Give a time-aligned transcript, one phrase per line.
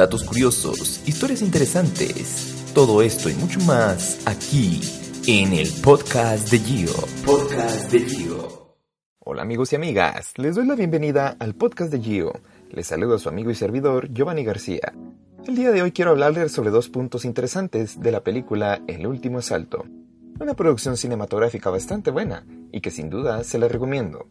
[0.00, 4.80] datos curiosos, historias interesantes, todo esto y mucho más aquí
[5.26, 6.94] en el podcast de Gio.
[7.26, 8.76] Podcast de Gio.
[9.18, 12.32] Hola amigos y amigas, les doy la bienvenida al podcast de Gio.
[12.70, 14.94] Les saludo a su amigo y servidor Giovanni García.
[15.46, 19.40] El día de hoy quiero hablarles sobre dos puntos interesantes de la película El último
[19.40, 19.84] asalto.
[20.40, 24.28] Una producción cinematográfica bastante buena y que sin duda se la recomiendo.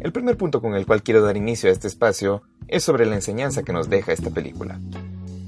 [0.00, 3.16] El primer punto con el cual quiero dar inicio a este espacio es sobre la
[3.16, 4.80] enseñanza que nos deja esta película.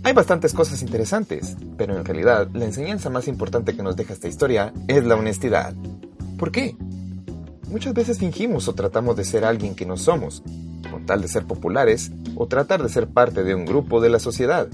[0.04, 4.26] Hay bastantes cosas interesantes, pero en realidad la enseñanza más importante que nos deja esta
[4.26, 5.74] historia es la honestidad.
[6.38, 6.76] ¿Por qué?
[7.68, 10.42] Muchas veces fingimos o tratamos de ser alguien que no somos,
[10.90, 14.18] con tal de ser populares o tratar de ser parte de un grupo de la
[14.18, 14.66] sociedad,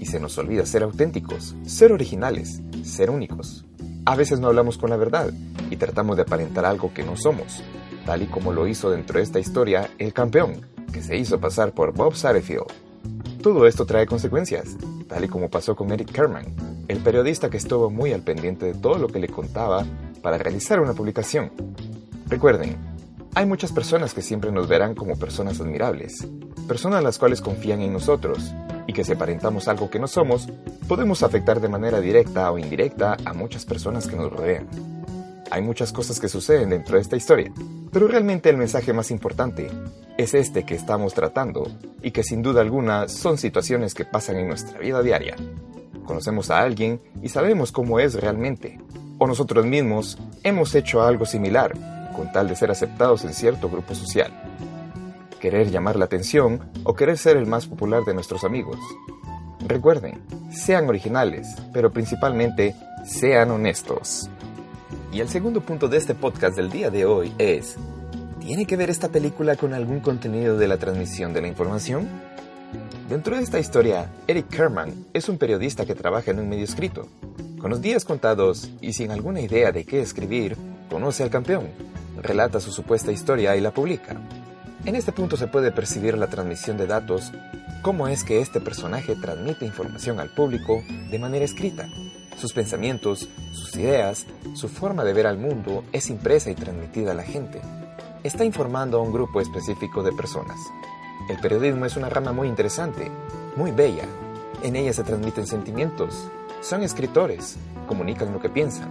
[0.00, 3.64] y se nos olvida ser auténticos, ser originales, ser únicos.
[4.04, 5.32] A veces no hablamos con la verdad
[5.70, 7.62] y tratamos de aparentar algo que no somos,
[8.04, 11.72] tal y como lo hizo dentro de esta historia el campeón, que se hizo pasar
[11.72, 12.91] por Bob Satterfield.
[13.42, 14.76] Todo esto trae consecuencias,
[15.08, 16.46] tal y como pasó con Eric Kerman,
[16.86, 19.84] el periodista que estuvo muy al pendiente de todo lo que le contaba
[20.22, 21.50] para realizar una publicación.
[22.28, 22.76] Recuerden,
[23.34, 26.24] hay muchas personas que siempre nos verán como personas admirables,
[26.68, 28.54] personas las cuales confían en nosotros,
[28.86, 30.48] y que si aparentamos algo que no somos,
[30.86, 34.91] podemos afectar de manera directa o indirecta a muchas personas que nos rodean.
[35.52, 37.52] Hay muchas cosas que suceden dentro de esta historia,
[37.92, 39.68] pero realmente el mensaje más importante
[40.16, 44.48] es este que estamos tratando y que sin duda alguna son situaciones que pasan en
[44.48, 45.36] nuestra vida diaria.
[46.06, 48.78] Conocemos a alguien y sabemos cómo es realmente,
[49.18, 51.74] o nosotros mismos hemos hecho algo similar
[52.16, 54.32] con tal de ser aceptados en cierto grupo social.
[55.38, 58.78] Querer llamar la atención o querer ser el más popular de nuestros amigos.
[59.68, 64.30] Recuerden, sean originales, pero principalmente sean honestos.
[65.12, 67.76] Y el segundo punto de este podcast del día de hoy es,
[68.40, 72.08] ¿tiene que ver esta película con algún contenido de la transmisión de la información?
[73.10, 77.08] Dentro de esta historia, Eric Kerman es un periodista que trabaja en un medio escrito.
[77.60, 80.56] Con los días contados y sin alguna idea de qué escribir,
[80.88, 81.68] conoce al campeón,
[82.22, 84.16] relata su supuesta historia y la publica.
[84.86, 87.32] En este punto se puede percibir la transmisión de datos,
[87.82, 91.86] cómo es que este personaje transmite información al público de manera escrita,
[92.42, 97.14] sus pensamientos, sus ideas, su forma de ver al mundo es impresa y transmitida a
[97.14, 97.60] la gente.
[98.24, 100.58] Está informando a un grupo específico de personas.
[101.28, 103.08] El periodismo es una rama muy interesante,
[103.54, 104.06] muy bella.
[104.64, 106.28] En ella se transmiten sentimientos.
[106.62, 108.88] Son escritores, comunican lo que piensan,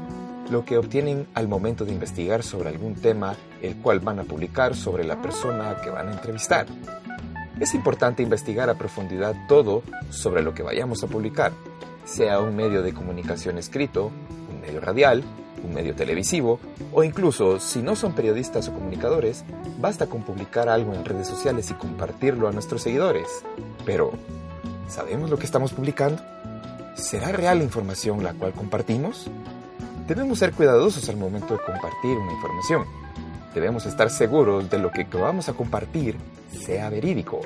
[0.50, 4.78] lo que obtienen al momento de investigar sobre algún tema el cual van a publicar
[4.78, 6.68] sobre la persona que van a entrevistar.
[7.60, 11.52] Es importante investigar a profundidad todo sobre lo que vayamos a publicar,
[12.06, 14.12] sea un medio de comunicación escrito,
[14.50, 15.24] un medio radial,
[15.64, 16.60] un medio televisivo
[16.92, 19.44] o incluso si no son periodistas o comunicadores,
[19.80, 23.28] basta con publicar algo en redes sociales y compartirlo a nuestros seguidores.
[23.86, 24.12] Pero,
[24.88, 26.22] ¿sabemos lo que estamos publicando?
[26.96, 29.28] ¿Será real la información la cual compartimos?
[30.08, 32.86] Debemos ser cuidadosos al momento de compartir una información.
[33.54, 36.18] Debemos estar seguros de lo que vamos a compartir
[36.52, 37.42] sea verídico.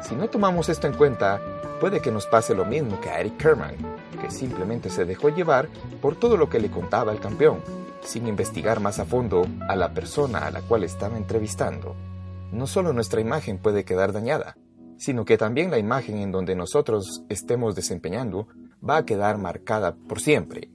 [0.00, 1.40] Si no tomamos esto en cuenta,
[1.80, 3.76] puede que nos pase lo mismo que a Eric Kerman,
[4.20, 5.68] que simplemente se dejó llevar
[6.00, 7.60] por todo lo que le contaba el campeón,
[8.02, 11.96] sin investigar más a fondo a la persona a la cual estaba entrevistando.
[12.52, 14.56] No solo nuestra imagen puede quedar dañada,
[14.96, 18.48] sino que también la imagen en donde nosotros estemos desempeñando
[18.86, 20.70] va a quedar marcada por siempre.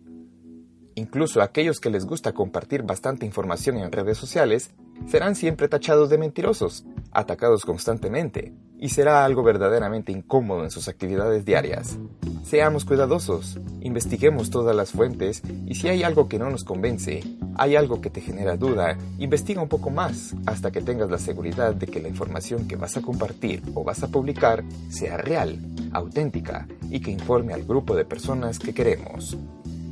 [0.95, 4.71] Incluso aquellos que les gusta compartir bastante información en redes sociales
[5.07, 11.45] serán siempre tachados de mentirosos, atacados constantemente, y será algo verdaderamente incómodo en sus actividades
[11.45, 11.97] diarias.
[12.43, 17.23] Seamos cuidadosos, investiguemos todas las fuentes y si hay algo que no nos convence,
[17.55, 21.73] hay algo que te genera duda, investiga un poco más hasta que tengas la seguridad
[21.73, 25.59] de que la información que vas a compartir o vas a publicar sea real,
[25.93, 29.37] auténtica y que informe al grupo de personas que queremos.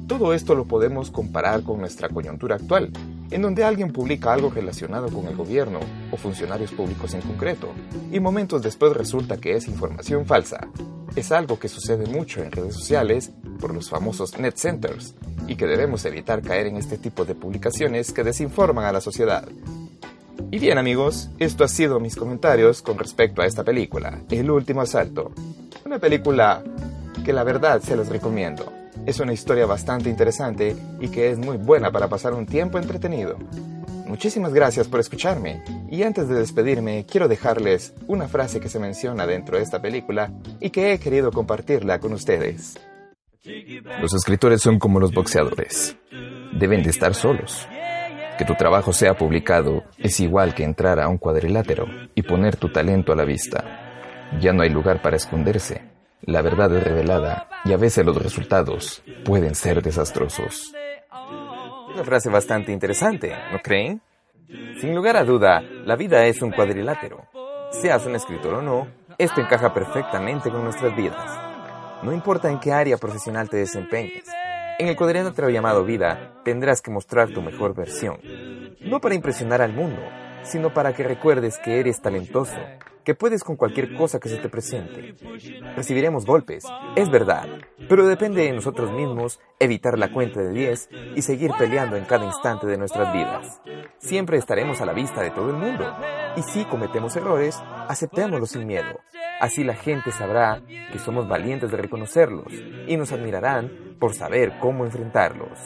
[0.06, 2.92] Todo esto lo podemos comparar con nuestra coyuntura actual,
[3.32, 5.80] en donde alguien publica algo relacionado con el gobierno
[6.12, 7.70] o funcionarios públicos en concreto,
[8.12, 10.68] y momentos después resulta que es información falsa.
[11.16, 15.16] Es algo que sucede mucho en redes sociales por los famosos net centers,
[15.48, 19.48] y que debemos evitar caer en este tipo de publicaciones que desinforman a la sociedad.
[20.50, 24.82] Y bien amigos, esto ha sido mis comentarios con respecto a esta película, El último
[24.82, 25.32] asalto.
[25.86, 26.64] Una película
[27.24, 28.81] que la verdad se los recomiendo.
[29.06, 33.38] Es una historia bastante interesante y que es muy buena para pasar un tiempo entretenido.
[34.06, 39.26] Muchísimas gracias por escucharme y antes de despedirme quiero dejarles una frase que se menciona
[39.26, 42.78] dentro de esta película y que he querido compartirla con ustedes.
[44.02, 45.98] Los escritores son como los boxeadores.
[46.54, 47.68] Deben de estar solos.
[48.38, 52.72] Que tu trabajo sea publicado es igual que entrar a un cuadrilátero y poner tu
[52.72, 54.38] talento a la vista.
[54.40, 55.91] Ya no hay lugar para esconderse.
[56.22, 60.74] La verdad es revelada y a veces los resultados pueden ser desastrosos.
[61.94, 64.02] Una frase bastante interesante, ¿no creen?
[64.80, 67.26] Sin lugar a duda, la vida es un cuadrilátero.
[67.72, 68.88] Seas un escritor o no,
[69.18, 71.40] esto encaja perfectamente con nuestras vidas.
[72.04, 74.26] No importa en qué área profesional te desempeñes,
[74.82, 78.20] en el cuadrilátero llamado vida tendrás que mostrar tu mejor versión.
[78.80, 80.02] No para impresionar al mundo,
[80.44, 82.58] sino para que recuerdes que eres talentoso,
[83.04, 85.16] que puedes con cualquier cosa que se te presente.
[85.76, 86.64] Recibiremos golpes,
[86.96, 87.48] es verdad,
[87.90, 92.26] pero depende de nosotros mismos evitar la cuenta de 10 y seguir peleando en cada
[92.26, 93.62] instante de nuestras vidas.
[93.98, 95.86] Siempre estaremos a la vista de todo el mundo,
[96.36, 99.00] y si cometemos errores, aceptémoslos sin miedo.
[99.40, 100.62] Así la gente sabrá
[100.92, 102.54] que somos valientes de reconocerlos
[102.88, 105.60] y nos admirarán por saber cómo enfrentarlos.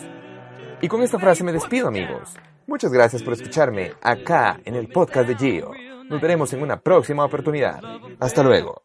[0.81, 2.35] Y con esta frase me despido amigos.
[2.67, 5.84] Muchas gracias por escucharme acá en el podcast de Gio.
[6.09, 7.81] Nos veremos en una próxima oportunidad.
[8.19, 8.83] Hasta luego.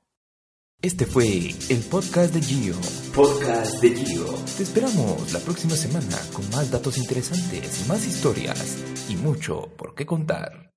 [0.82, 1.26] Este fue
[1.68, 2.74] el podcast de Gio.
[3.14, 4.24] Podcast de Gio.
[4.56, 10.06] Te esperamos la próxima semana con más datos interesantes, más historias y mucho por qué
[10.06, 10.70] contar.